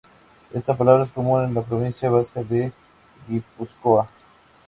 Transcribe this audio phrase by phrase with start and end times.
[0.51, 2.71] Esta palabra es común en la provincia vasca de
[3.27, 4.09] Guipúzcoa.